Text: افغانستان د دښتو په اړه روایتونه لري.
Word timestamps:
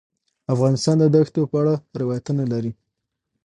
افغانستان 0.53 0.95
د 0.99 1.05
دښتو 1.15 1.41
په 1.51 1.55
اړه 1.61 1.73
روایتونه 2.01 2.43
لري. 2.53 2.71